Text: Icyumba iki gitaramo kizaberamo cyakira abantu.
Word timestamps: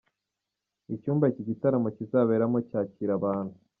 Icyumba 0.95 1.25
iki 1.31 1.43
gitaramo 1.49 1.87
kizaberamo 1.97 2.57
cyakira 2.69 3.11
abantu. 3.19 3.55